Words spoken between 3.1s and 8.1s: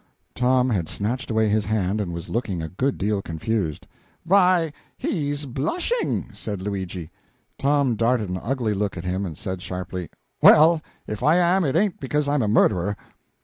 confused. "Why, he's blushing!" said Luigi. Tom